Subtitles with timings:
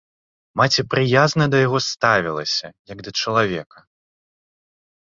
[0.61, 3.89] Маці прыязна да яго ставілася як да чалавека.